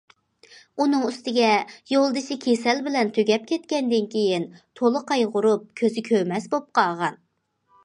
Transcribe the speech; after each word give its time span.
ئۇنىڭ 0.83 1.01
ئۈستىگە 1.09 1.49
يولدىشى 1.93 2.37
كېسەل 2.45 2.81
بىلەن 2.89 3.13
تۈگەپ 3.19 3.45
كەتكەندىن 3.53 4.09
كېيىن، 4.15 4.49
تولا 4.81 5.05
قايغۇرۇپ 5.15 5.71
كۆزى 5.83 6.07
كۆرمەس 6.11 6.53
بولۇپ 6.57 6.75
قالغان. 6.81 7.25